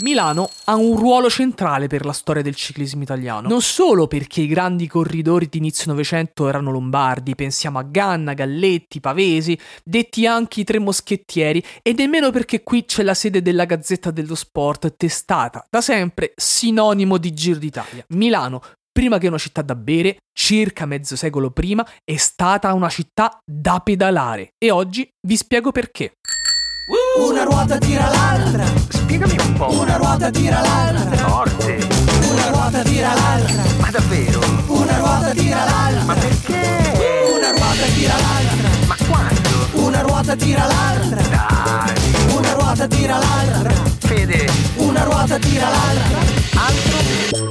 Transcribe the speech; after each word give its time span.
Milano 0.00 0.48
ha 0.64 0.76
un 0.76 0.96
ruolo 0.96 1.28
centrale 1.28 1.88
per 1.88 2.04
la 2.04 2.12
storia 2.12 2.40
del 2.40 2.54
ciclismo 2.54 3.02
italiano, 3.02 3.48
non 3.48 3.60
solo 3.60 4.06
perché 4.06 4.42
i 4.42 4.46
grandi 4.46 4.86
corridori 4.86 5.48
di 5.48 5.58
inizio 5.58 5.90
Novecento 5.90 6.46
erano 6.46 6.70
lombardi, 6.70 7.34
pensiamo 7.34 7.80
a 7.80 7.82
Ganna, 7.82 8.32
Galletti, 8.32 9.00
Pavesi, 9.00 9.58
detti 9.82 10.24
anche 10.24 10.60
i 10.60 10.64
tre 10.64 10.78
moschettieri, 10.78 11.64
e 11.82 11.92
nemmeno 11.94 12.30
perché 12.30 12.62
qui 12.62 12.84
c'è 12.84 13.02
la 13.02 13.14
sede 13.14 13.42
della 13.42 13.64
Gazzetta 13.64 14.12
dello 14.12 14.36
Sport, 14.36 14.94
testata 14.96 15.66
da 15.68 15.80
sempre 15.80 16.32
sinonimo 16.36 17.18
di 17.18 17.34
Giro 17.34 17.58
d'Italia. 17.58 18.04
Milano, 18.10 18.62
prima 18.92 19.18
che 19.18 19.26
una 19.26 19.38
città 19.38 19.62
da 19.62 19.74
bere, 19.74 20.18
circa 20.32 20.86
mezzo 20.86 21.16
secolo 21.16 21.50
prima, 21.50 21.86
è 22.04 22.16
stata 22.16 22.72
una 22.72 22.88
città 22.88 23.38
da 23.44 23.80
pedalare. 23.80 24.50
E 24.58 24.70
oggi 24.70 25.08
vi 25.26 25.36
spiego 25.36 25.72
perché. 25.72 26.12
Una 26.90 27.44
ruota 27.44 27.76
tira 27.76 28.08
l'altra. 28.08 28.64
Spiegami 28.88 29.36
un 29.38 29.52
po'. 29.52 29.78
Una 29.78 29.96
ruota 29.96 30.30
tira 30.30 30.60
l'altra. 30.60 31.16
Forte. 31.28 31.86
Una 32.30 32.48
ruota 32.48 32.82
tira 32.82 33.12
l'altra. 33.12 33.62
Ma 33.78 33.90
davvero? 33.90 34.40
Una 34.68 34.96
ruota 34.96 35.30
tira 35.32 35.64
l'altra. 35.64 36.04
Ma 36.04 36.14
perché? 36.14 37.26
Una 37.36 37.50
ruota 37.50 37.86
tira 37.94 38.14
l'altra. 38.14 38.68
Ma 38.86 38.96
quando? 39.06 39.86
Una 39.86 40.00
ruota 40.00 40.34
tira 40.34 40.66
l'altra. 40.66 41.20
Dai. 41.28 42.34
Una 42.34 42.52
ruota 42.54 42.86
tira 42.86 43.18
l'altra. 43.18 43.87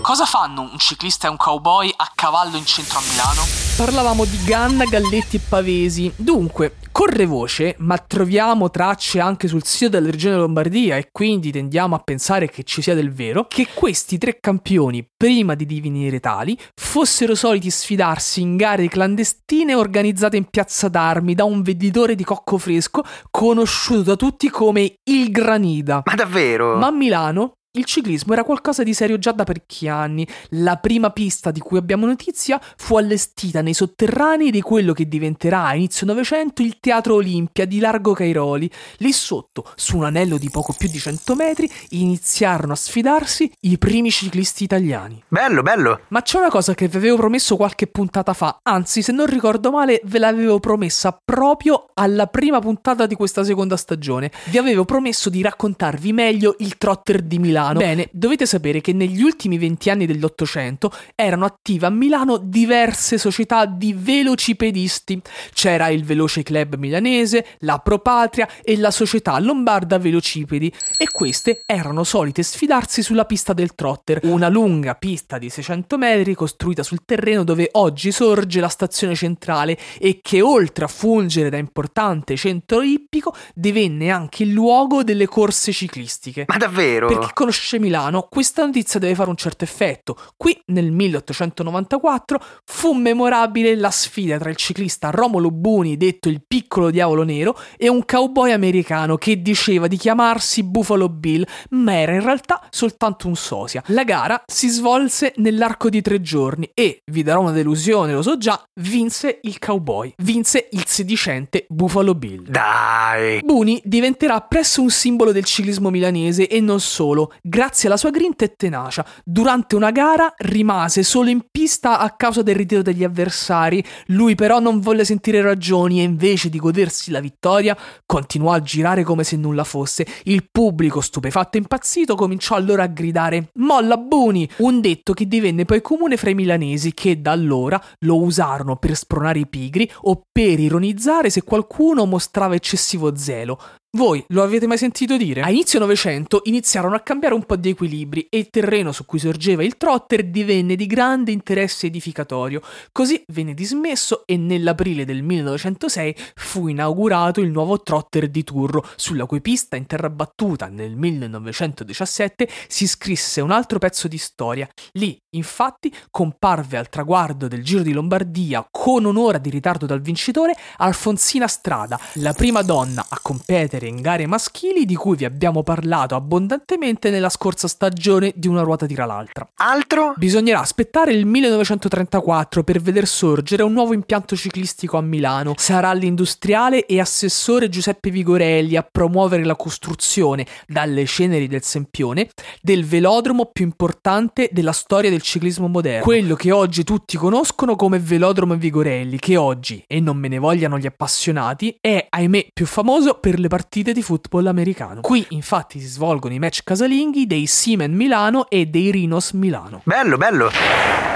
Cosa 0.07 0.23
fanno 0.23 0.61
un 0.61 0.77
ciclista 0.77 1.27
e 1.27 1.29
un 1.29 1.35
cowboy 1.35 1.91
a 1.93 2.09
cavallo 2.15 2.55
in 2.55 2.65
centro 2.65 2.99
a 2.99 3.01
Milano? 3.01 3.41
Parlavamo 3.75 4.23
di 4.23 4.41
Ganna, 4.45 4.85
Galletti 4.85 5.35
e 5.35 5.41
Pavesi. 5.45 6.09
Dunque, 6.15 6.77
corre 6.93 7.25
voce, 7.25 7.75
ma 7.79 7.97
troviamo 7.97 8.69
tracce 8.69 9.19
anche 9.19 9.49
sul 9.49 9.65
sito 9.65 9.89
della 9.91 10.09
regione 10.09 10.37
Lombardia 10.37 10.95
e 10.95 11.09
quindi 11.11 11.51
tendiamo 11.51 11.93
a 11.93 11.99
pensare 11.99 12.49
che 12.49 12.63
ci 12.63 12.81
sia 12.81 12.95
del 12.95 13.11
vero, 13.11 13.47
che 13.49 13.67
questi 13.73 14.17
tre 14.17 14.39
campioni, 14.39 15.05
prima 15.05 15.55
di 15.55 15.65
divenire 15.65 16.21
tali, 16.21 16.57
fossero 16.73 17.35
soliti 17.35 17.69
sfidarsi 17.69 18.39
in 18.39 18.55
gare 18.55 18.87
clandestine 18.87 19.75
organizzate 19.75 20.37
in 20.37 20.45
piazza 20.45 20.87
d'armi 20.87 21.35
da 21.35 21.43
un 21.43 21.61
venditore 21.61 22.15
di 22.15 22.23
cocco 22.23 22.57
fresco 22.57 23.03
conosciuto 23.29 24.03
da 24.03 24.15
tutti 24.15 24.49
come 24.49 24.99
il 25.03 25.31
Granida. 25.31 26.01
Ma 26.05 26.15
davvero? 26.15 26.77
Ma 26.77 26.87
a 26.87 26.91
Milano 26.91 27.56
il 27.77 27.85
ciclismo 27.85 28.33
era 28.33 28.43
qualcosa 28.43 28.81
di 28.81 28.93
serio 28.93 29.19
già 29.19 29.31
da 29.31 29.43
parecchi 29.43 29.87
anni. 29.87 30.27
La 30.49 30.77
prima 30.77 31.11
pista 31.11 31.51
di 31.51 31.59
cui 31.59 31.77
abbiamo 31.77 32.05
notizia 32.05 32.59
fu 32.75 32.97
allestita 32.97 33.61
nei 33.61 33.73
sotterranei 33.73 34.49
di 34.49 34.61
quello 34.61 34.93
che 34.93 35.07
diventerà 35.07 35.65
a 35.65 35.75
inizio 35.75 36.07
Novecento 36.07 36.61
il 36.63 36.79
Teatro 36.79 37.15
Olimpia 37.15 37.65
di 37.65 37.79
Largo 37.79 38.13
Cairoli. 38.13 38.69
Lì 38.97 39.11
sotto, 39.11 39.71
su 39.75 39.97
un 39.97 40.05
anello 40.05 40.37
di 40.37 40.49
poco 40.49 40.73
più 40.75 40.89
di 40.89 40.97
100 40.97 41.35
metri, 41.35 41.69
iniziarono 41.89 42.73
a 42.73 42.75
sfidarsi 42.75 43.51
i 43.61 43.77
primi 43.77 44.09
ciclisti 44.09 44.63
italiani. 44.63 45.23
Bello, 45.27 45.61
bello. 45.61 46.01
Ma 46.07 46.21
c'è 46.21 46.39
una 46.39 46.49
cosa 46.49 46.73
che 46.73 46.87
vi 46.87 46.97
avevo 46.97 47.17
promesso 47.17 47.55
qualche 47.57 47.87
puntata 47.87 48.33
fa, 48.33 48.59
anzi, 48.63 49.03
se 49.03 49.11
non 49.11 49.27
ricordo 49.27 49.69
male, 49.69 50.01
ve 50.05 50.17
l'avevo 50.17 50.59
promessa 50.59 51.17
proprio 51.23 51.89
alla 51.93 52.25
prima 52.25 52.59
puntata 52.59 53.05
di 53.05 53.15
questa 53.15 53.43
seconda 53.43 53.77
stagione. 53.77 54.31
Vi 54.45 54.57
avevo 54.57 54.83
promesso 54.85 55.29
di 55.29 55.41
raccontarvi 55.41 56.11
meglio 56.11 56.55
il 56.59 56.77
trotter 56.77 57.21
di 57.21 57.37
Milano. 57.37 57.56
Bene, 57.79 58.09
dovete 58.11 58.45
sapere 58.45 58.81
che 58.81 58.93
negli 58.93 59.21
ultimi 59.21 59.57
20 59.57 59.89
anni 59.89 60.05
dell'Ottocento 60.05 60.91
erano 61.15 61.45
attive 61.45 61.85
a 61.87 61.89
Milano 61.89 62.37
diverse 62.37 63.17
società 63.17 63.65
di 63.65 63.93
velocipedisti. 63.93 65.21
C'era 65.53 65.87
il 65.89 66.03
Veloce 66.03 66.43
Club 66.43 66.75
milanese, 66.75 67.45
la 67.59 67.79
Propatria 67.79 68.47
e 68.63 68.77
la 68.77 68.91
Società 68.91 69.37
Lombarda 69.39 69.97
Velocipedi 69.97 70.71
e 70.97 71.09
queste 71.11 71.63
erano 71.65 72.03
solite 72.03 72.43
sfidarsi 72.43 73.01
sulla 73.01 73.25
pista 73.25 73.53
del 73.53 73.75
trotter, 73.75 74.19
una 74.23 74.49
lunga 74.49 74.95
pista 74.95 75.37
di 75.37 75.49
600 75.49 75.97
metri 75.97 76.35
costruita 76.35 76.83
sul 76.83 77.05
terreno 77.05 77.43
dove 77.43 77.69
oggi 77.73 78.11
sorge 78.11 78.59
la 78.59 78.67
stazione 78.67 79.15
centrale 79.15 79.77
e 79.99 80.19
che 80.21 80.41
oltre 80.41 80.85
a 80.85 80.87
fungere 80.87 81.49
da 81.49 81.57
importante 81.57 82.35
centro 82.35 82.81
ippico 82.81 83.33
divenne 83.53 84.09
anche 84.09 84.43
il 84.43 84.51
luogo 84.51 85.03
delle 85.03 85.27
corse 85.27 85.71
ciclistiche. 85.71 86.45
Ma 86.47 86.57
davvero? 86.57 87.07
Per 87.07 87.19
chi 87.19 87.33
conosce 87.47 87.79
Milano, 87.79 88.27
questa 88.29 88.65
notizia 88.65 88.99
deve 88.99 89.15
fare 89.15 89.29
un 89.29 89.37
certo 89.37 89.63
effetto. 89.63 90.17
Qui, 90.35 90.59
nel 90.67 90.91
1894, 90.91 92.39
fu 92.65 92.91
memorabile 92.91 93.75
la 93.75 93.89
sfida 93.89 94.37
tra 94.37 94.49
il 94.49 94.57
ciclista 94.57 95.11
Romolo 95.11 95.49
Buni, 95.49 95.95
detto 95.95 96.27
il 96.27 96.43
piccolo 96.45 96.91
diavolo 96.91 97.23
nero, 97.23 97.57
e 97.77 97.87
un 97.87 98.03
cowboy 98.05 98.51
americano 98.51 99.15
che 99.15 99.41
diceva 99.41 99.87
di 99.87 99.95
chiamarsi 99.95 100.63
Buffalo 100.63 101.07
Bill, 101.07 101.45
ma 101.69 101.93
era 101.93 102.13
in 102.13 102.21
realtà 102.21 102.61
soltanto 102.69 103.27
un 103.27 103.35
sosia. 103.37 103.81
La 103.87 104.03
gara 104.03 104.41
si 104.45 104.67
svolse 104.67 105.33
nell'arco 105.37 105.89
di 105.89 106.01
tre 106.01 106.19
giorni 106.19 106.69
e, 106.73 107.01
vi 107.05 107.23
darò 107.23 107.41
una 107.41 107.51
delusione, 107.51 108.11
lo 108.11 108.21
so 108.21 108.37
già, 108.37 108.61
vinse 108.81 109.39
il 109.43 109.57
cowboy. 109.57 110.13
Vinse 110.17 110.67
il 110.71 110.85
sedicente 110.85 111.65
Buffalo 111.69 112.13
Bill. 112.13 112.49
Dai. 112.49 113.39
Buni 113.41 113.81
diventerà 113.85 114.41
presto 114.41 114.81
un 114.81 114.89
simbolo 114.89 115.31
del 115.31 115.45
ciclismo 115.45 115.89
milanese 115.89 116.47
e 116.49 116.59
non 116.59 116.81
solo, 116.81 117.31
grazie 117.41 117.87
alla 117.87 117.97
sua 117.97 118.09
grinta 118.09 118.45
e 118.45 118.55
tenacia. 118.55 119.05
Durante 119.23 119.75
una 119.75 119.91
gara 119.91 120.33
rimase 120.37 121.03
solo 121.03 121.29
in 121.29 121.45
pista 121.51 121.99
a 121.99 122.11
causa 122.11 122.41
del 122.41 122.55
ritiro 122.55 122.81
degli 122.81 123.03
avversari, 123.03 123.83
lui 124.07 124.35
però 124.35 124.59
non 124.59 124.79
volle 124.79 125.05
sentire 125.05 125.41
ragioni 125.41 125.99
e 125.99 126.03
invece 126.03 126.49
di 126.49 126.59
godersi 126.59 127.11
la 127.11 127.19
vittoria 127.19 127.77
continuò 128.05 128.51
a 128.51 128.61
girare 128.61 129.03
come 129.03 129.23
se 129.23 129.37
nulla 129.37 129.63
fosse. 129.63 130.05
Il 130.23 130.47
pubblico, 130.51 131.01
stupefatto 131.01 131.57
e 131.57 131.61
impazzito, 131.61 132.15
cominciò 132.15 132.55
allora 132.55 132.83
a 132.83 132.87
gridare 132.87 133.49
Molla 133.55 133.97
Buni, 133.97 134.49
un 134.57 134.81
detto 134.81 135.13
che 135.13 135.27
divenne 135.27 135.65
poi 135.65 135.81
comune 135.81 136.17
fra 136.17 136.29
i 136.29 136.35
milanesi 136.35 136.93
che 136.93 137.21
da 137.21 137.31
allora 137.31 137.81
lo 137.99 138.21
usarono 138.21 138.75
per 138.75 138.95
spronare 138.95 139.39
i 139.39 139.47
pigri 139.47 139.89
o 140.01 140.21
per 140.31 140.59
ironizzare 140.59 141.29
se 141.29 141.43
qualcuno 141.43 142.05
mostrava 142.05 142.55
eccessivo 142.55 143.15
zelo. 143.15 143.59
Voi 143.89 144.21
lo 144.27 144.43
avete 144.43 144.67
mai 144.67 144.77
sentito 144.77 145.15
dire? 145.15 145.41
A 145.41 145.49
inizio 145.49 145.79
Novecento 145.79 146.41
iniziarono 146.43 146.95
a 146.95 146.99
cambiare 146.99 147.33
un 147.33 147.45
po' 147.45 147.55
di 147.55 147.69
equilibri 147.69 148.27
e 148.29 148.37
il 148.37 148.49
terreno 148.49 148.91
su 148.91 149.05
cui 149.05 149.17
sorgeva 149.17 149.63
il 149.63 149.77
trotter 149.77 150.25
divenne 150.25 150.75
di 150.75 150.85
grande 150.85 151.31
interesse 151.31 151.87
edificatorio. 151.87 152.61
Così 152.91 153.23
venne 153.27 153.53
dismesso 153.53 154.23
e 154.25 154.35
nell'aprile 154.35 155.05
del 155.05 155.23
1906 155.23 156.15
fu 156.35 156.67
inaugurato 156.67 157.39
il 157.39 157.49
nuovo 157.49 157.81
trotter 157.81 158.27
di 158.27 158.43
Turro, 158.43 158.85
sulla 158.97 159.25
cui 159.25 159.39
pista 159.39 159.77
in 159.77 159.85
terra 159.85 160.09
battuta 160.09 160.67
nel 160.67 160.97
1917 160.97 162.49
si 162.67 162.87
scrisse 162.87 163.39
un 163.39 163.51
altro 163.51 163.79
pezzo 163.79 164.09
di 164.09 164.17
storia. 164.17 164.67
Lì, 164.93 165.17
infatti, 165.35 165.95
comparve 166.11 166.77
al 166.77 166.89
traguardo 166.89 167.47
del 167.47 167.63
Giro 167.63 167.83
di 167.83 167.93
Lombardia 167.93 168.67
con 168.69 169.05
un'ora 169.05 169.37
di 169.37 169.49
ritardo 169.49 169.85
dal 169.85 170.01
vincitore 170.01 170.53
Alfonsina 170.75 171.47
Strada, 171.47 171.97
la 172.15 172.33
prima 172.33 172.61
donna 172.61 173.05
a 173.07 173.17
competere 173.21 173.76
in 173.85 174.01
gare 174.01 174.25
maschili 174.25 174.85
di 174.85 174.95
cui 174.95 175.15
vi 175.15 175.25
abbiamo 175.25 175.61
parlato 175.61 176.15
abbondantemente 176.15 177.11
nella 177.11 177.29
scorsa 177.29 177.67
stagione 177.67 178.33
di 178.35 178.47
Una 178.47 178.63
ruota 178.63 178.87
tira 178.87 179.05
l'altra. 179.05 179.47
Altro? 179.57 180.13
Bisognerà 180.15 180.61
aspettare 180.61 181.11
il 181.11 181.27
1934 181.27 182.63
per 182.63 182.81
veder 182.81 183.05
sorgere 183.05 183.61
un 183.61 183.73
nuovo 183.73 183.93
impianto 183.93 184.35
ciclistico 184.35 184.97
a 184.97 185.01
Milano. 185.01 185.53
Sarà 185.57 185.93
l'industriale 185.93 186.87
e 186.87 186.99
assessore 186.99 187.69
Giuseppe 187.69 188.09
Vigorelli 188.09 188.75
a 188.75 188.87
promuovere 188.89 189.43
la 189.43 189.55
costruzione, 189.55 190.47
dalle 190.65 191.05
ceneri 191.05 191.47
del 191.47 191.63
Sempione, 191.63 192.29
del 192.61 192.83
velodromo 192.83 193.51
più 193.53 193.65
importante 193.65 194.49
della 194.51 194.71
storia 194.71 195.11
del 195.11 195.21
ciclismo 195.21 195.67
moderno. 195.67 196.03
Quello 196.03 196.35
che 196.35 196.51
oggi 196.51 196.83
tutti 196.83 197.17
conoscono 197.17 197.75
come 197.75 197.99
Velodromo 197.99 198.55
Vigorelli, 198.55 199.19
che 199.19 199.37
oggi, 199.37 199.83
e 199.85 199.99
non 199.99 200.17
me 200.17 200.29
ne 200.29 200.39
vogliano 200.39 200.79
gli 200.79 200.87
appassionati, 200.87 201.77
è 201.79 202.07
ahimè 202.09 202.47
più 202.53 202.65
famoso 202.65 203.15
per 203.19 203.37
le 203.37 203.47
partite 203.47 203.65
di 203.69 204.01
football 204.01 204.47
americano. 204.47 205.01
Qui 205.01 205.25
infatti 205.29 205.79
si 205.79 205.87
svolgono 205.87 206.33
i 206.33 206.39
match 206.39 206.61
casalinghi 206.63 207.27
dei 207.27 207.45
Siemens 207.45 207.95
Milano 207.95 208.49
e 208.49 208.65
dei 208.65 208.91
Rhinos 208.91 209.31
Milano. 209.31 209.81
Bello, 209.83 210.17
bello. 210.17 210.49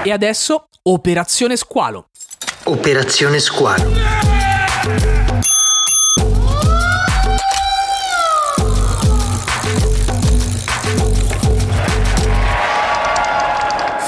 E 0.04 0.10
adesso 0.10 0.68
Operazione 0.82 1.56
Squalo. 1.56 2.08
Operazione 2.64 3.38
Squalo. 3.38 3.90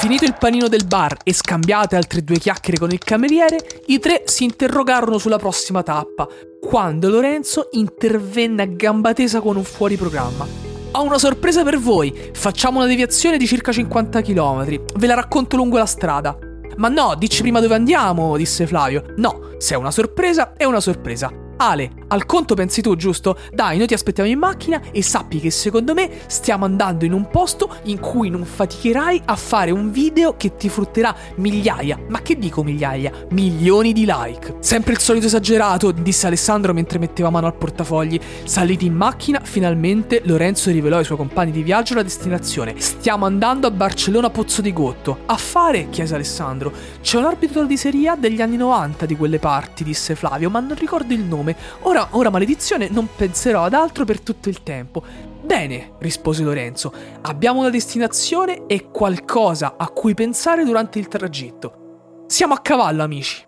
Finito 0.05 0.25
il 0.25 0.35
panino 0.37 0.67
del 0.67 0.85
bar 0.85 1.17
e 1.23 1.33
scambiate 1.33 1.95
altre 1.95 2.23
due 2.23 2.37
chiacchiere 2.37 2.77
con 2.77 2.91
il 2.91 2.99
cameriere, 2.99 3.57
i 3.87 3.97
tre 3.97 4.21
si 4.25 4.43
interrogarono 4.43 5.17
sulla 5.17 5.39
prossima 5.39 5.81
tappa, 5.81 6.27
quando 6.61 7.09
Lorenzo 7.09 7.69
intervenne 7.71 8.61
a 8.61 8.65
gamba 8.67 9.13
tesa 9.13 9.41
con 9.41 9.57
un 9.57 9.63
fuori 9.63 9.95
programma. 9.95 10.45
Ho 10.91 11.01
una 11.01 11.17
sorpresa 11.17 11.63
per 11.63 11.79
voi, 11.79 12.13
facciamo 12.33 12.77
una 12.77 12.87
deviazione 12.87 13.37
di 13.37 13.47
circa 13.47 13.71
50 13.71 14.21
km, 14.21 14.79
ve 14.93 15.07
la 15.07 15.15
racconto 15.15 15.55
lungo 15.55 15.79
la 15.79 15.87
strada. 15.87 16.37
Ma 16.77 16.87
no, 16.87 17.15
dici 17.17 17.41
prima 17.41 17.59
dove 17.59 17.73
andiamo, 17.73 18.37
disse 18.37 18.67
Flavio. 18.67 19.05
No, 19.15 19.55
se 19.57 19.73
è 19.73 19.77
una 19.77 19.89
sorpresa, 19.89 20.53
è 20.55 20.65
una 20.65 20.81
sorpresa. 20.81 21.31
Ale, 21.57 21.89
Al 22.07 22.27
conto 22.27 22.53
pensi 22.53 22.81
tu, 22.81 22.95
giusto? 22.95 23.35
Dai, 23.51 23.77
noi 23.77 23.87
ti 23.87 23.95
aspettiamo 23.95 24.29
in 24.29 24.37
macchina 24.37 24.79
e 24.91 25.01
sappi 25.01 25.39
che 25.39 25.49
secondo 25.49 25.95
me 25.95 26.09
stiamo 26.27 26.63
andando 26.63 27.03
in 27.03 27.13
un 27.13 27.27
posto 27.29 27.77
in 27.85 27.99
cui 27.99 28.29
non 28.29 28.45
faticherai 28.45 29.23
a 29.25 29.35
fare 29.35 29.71
un 29.71 29.89
video 29.89 30.37
che 30.37 30.55
ti 30.55 30.69
frutterà 30.69 31.15
migliaia, 31.37 31.97
ma 32.09 32.21
che 32.21 32.37
dico 32.37 32.63
migliaia? 32.63 33.11
Milioni 33.31 33.91
di 33.91 34.05
like. 34.07 34.57
Sempre 34.59 34.93
il 34.93 34.99
solito 34.99 35.25
esagerato, 35.25 35.89
disse 35.91 36.27
Alessandro 36.27 36.73
mentre 36.73 36.99
metteva 36.99 37.31
mano 37.31 37.47
al 37.47 37.55
portafogli. 37.55 38.19
Saliti 38.43 38.85
in 38.85 38.93
macchina, 38.93 39.39
finalmente 39.43 40.21
Lorenzo 40.25 40.69
rivelò 40.69 40.97
ai 40.97 41.05
suoi 41.05 41.17
compagni 41.17 41.51
di 41.51 41.63
viaggio 41.63 41.95
la 41.95 42.03
destinazione. 42.03 42.75
Stiamo 42.77 43.25
andando 43.25 43.65
a 43.65 43.71
Barcellona 43.71 44.29
Pozzo 44.29 44.61
di 44.61 44.73
Gotto. 44.73 45.21
A 45.25 45.37
fare? 45.37 45.89
chiese 45.89 46.13
Alessandro. 46.13 46.71
C'è 47.01 47.17
un 47.17 47.25
arbitro 47.25 47.65
di 47.65 47.77
Serie 47.77 48.09
A 48.09 48.15
degli 48.15 48.41
anni 48.41 48.57
90 48.57 49.07
di 49.07 49.15
quelle 49.15 49.39
parti, 49.39 49.83
disse 49.83 50.13
Flavio, 50.13 50.51
ma 50.51 50.59
non 50.59 50.75
ricordo 50.77 51.11
il 51.11 51.23
nome. 51.23 51.55
Ora 51.81 51.94
Ora, 51.95 52.07
ora 52.11 52.29
maledizione, 52.29 52.89
non 52.89 53.07
penserò 53.15 53.63
ad 53.63 53.73
altro 53.73 54.03
per 54.03 54.19
tutto 54.19 54.49
il 54.49 54.63
tempo. 54.63 55.01
Bene, 55.41 55.93
rispose 55.99 56.43
Lorenzo, 56.43 56.91
abbiamo 57.21 57.61
una 57.61 57.69
destinazione 57.69 58.65
e 58.67 58.89
qualcosa 58.91 59.75
a 59.77 59.87
cui 59.87 60.13
pensare 60.13 60.65
durante 60.65 60.99
il 60.99 61.07
tragitto. 61.07 62.25
Siamo 62.27 62.53
a 62.53 62.59
cavallo, 62.59 63.01
amici. 63.01 63.41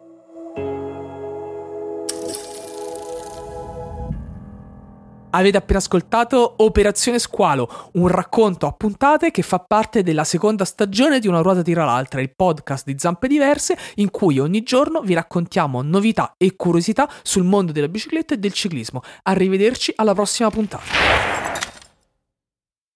Avete 5.37 5.57
appena 5.57 5.77
ascoltato 5.77 6.55
Operazione 6.57 7.19
Squalo, 7.19 7.91
un 7.93 8.07
racconto 8.07 8.65
a 8.65 8.71
puntate 8.71 9.29
che 9.29 9.43
fa 9.43 9.59
parte 9.59 10.01
della 10.01 10.23
seconda 10.23 10.65
stagione 10.65 11.19
di 11.19 11.27
Una 11.27 11.41
ruota 11.41 11.61
tira 11.61 11.85
l'altra, 11.85 12.21
il 12.21 12.33
podcast 12.35 12.83
di 12.83 12.95
Zampe 12.97 13.27
Diverse, 13.27 13.77
in 13.97 14.09
cui 14.09 14.39
ogni 14.39 14.63
giorno 14.63 15.01
vi 15.01 15.13
raccontiamo 15.13 15.83
novità 15.83 16.33
e 16.37 16.55
curiosità 16.55 17.07
sul 17.21 17.43
mondo 17.43 17.71
della 17.71 17.87
bicicletta 17.87 18.33
e 18.33 18.39
del 18.39 18.51
ciclismo. 18.51 19.03
Arrivederci 19.21 19.93
alla 19.95 20.15
prossima 20.15 20.49
puntata. 20.49 21.56